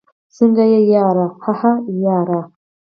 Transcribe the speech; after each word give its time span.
څنګه 0.35 0.63
يې 0.71 0.79
ياره؟ 0.93 1.27
هههه 1.45 1.73
ياره 2.03 2.41